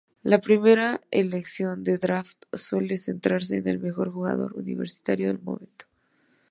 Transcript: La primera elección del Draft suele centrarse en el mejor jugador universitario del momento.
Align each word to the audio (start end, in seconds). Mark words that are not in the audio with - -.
La 0.23 0.39
primera 0.41 0.99
elección 1.11 1.83
del 1.83 1.99
Draft 1.99 2.45
suele 2.53 2.97
centrarse 2.97 3.57
en 3.57 3.67
el 3.67 3.77
mejor 3.77 4.11
jugador 4.11 4.53
universitario 4.55 5.27
del 5.27 5.39
momento. 5.39 5.85